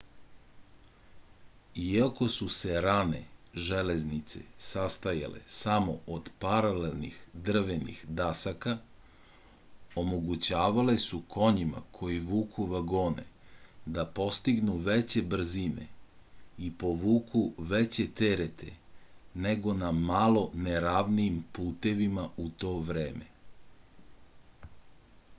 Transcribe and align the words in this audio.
iako 1.81 2.27
su 2.35 2.45
se 2.53 2.77
rane 2.85 3.17
železnice 3.65 4.39
sastojale 4.67 5.41
samo 5.55 5.93
od 6.15 6.31
paralelnih 6.45 7.19
drvenih 7.49 7.99
dasaka 8.21 8.73
omogućavale 10.05 10.95
su 11.05 11.19
konjima 11.37 11.83
koji 11.99 12.17
vuku 12.31 12.67
vagone 12.73 13.27
da 13.99 14.07
postignu 14.21 14.79
veće 14.89 15.23
brzine 15.37 15.87
i 16.69 16.73
povuku 16.85 17.45
veće 17.75 18.09
terete 18.23 18.73
nego 19.47 19.77
na 19.85 19.91
malo 20.01 20.45
neravnijim 20.69 21.41
putevima 21.59 22.27
u 22.47 22.51
to 22.65 22.75
vreme 22.91 23.31